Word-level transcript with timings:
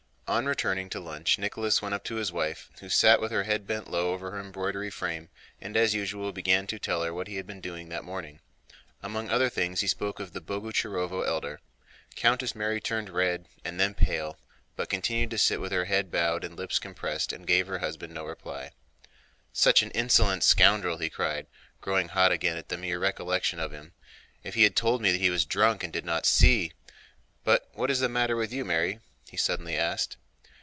On 0.33 0.45
returning 0.45 0.89
to 0.91 0.99
lunch 1.01 1.37
Nicholas 1.37 1.81
went 1.81 1.93
up 1.93 2.05
to 2.05 2.15
his 2.15 2.31
wife, 2.31 2.69
who 2.79 2.87
sat 2.87 3.19
with 3.19 3.33
her 3.33 3.43
head 3.43 3.67
bent 3.67 3.91
low 3.91 4.13
over 4.13 4.31
her 4.31 4.39
embroidery 4.39 4.89
frame, 4.89 5.27
and 5.59 5.75
as 5.75 5.93
usual 5.93 6.31
began 6.31 6.65
to 6.67 6.79
tell 6.79 7.03
her 7.03 7.13
what 7.13 7.27
he 7.27 7.35
had 7.35 7.45
been 7.45 7.59
doing 7.59 7.89
that 7.89 8.05
morning. 8.05 8.39
Among 9.03 9.29
other 9.29 9.49
things 9.49 9.81
he 9.81 9.87
spoke 9.87 10.21
of 10.21 10.31
the 10.31 10.39
Boguchárovo 10.39 11.23
elder. 11.27 11.59
Countess 12.15 12.55
Mary 12.55 12.79
turned 12.79 13.09
red 13.09 13.45
and 13.65 13.77
then 13.77 13.93
pale, 13.93 14.39
but 14.77 14.87
continued 14.87 15.31
to 15.31 15.37
sit 15.37 15.59
with 15.59 15.73
head 15.73 16.09
bowed 16.09 16.45
and 16.45 16.55
lips 16.55 16.79
compressed 16.79 17.33
and 17.33 17.45
gave 17.45 17.67
her 17.67 17.79
husband 17.79 18.13
no 18.13 18.23
reply. 18.23 18.71
"Such 19.51 19.81
an 19.81 19.91
insolent 19.91 20.45
scoundrel!" 20.45 20.95
he 20.97 21.09
cried, 21.09 21.47
growing 21.81 22.07
hot 22.07 22.31
again 22.31 22.55
at 22.55 22.69
the 22.69 22.77
mere 22.77 22.99
recollection 22.99 23.59
of 23.59 23.73
him. 23.73 23.91
"If 24.45 24.53
he 24.53 24.63
had 24.63 24.77
told 24.77 25.01
me 25.01 25.17
he 25.17 25.29
was 25.29 25.43
drunk 25.43 25.83
and 25.83 25.91
did 25.91 26.05
not 26.05 26.25
see... 26.25 26.71
But 27.43 27.69
what 27.73 27.91
is 27.91 27.99
the 27.99 28.07
matter 28.07 28.37
with 28.37 28.53
you, 28.53 28.63
Mary?" 28.63 28.99
he 29.29 29.35
suddenly 29.35 29.75
asked. 29.75 30.15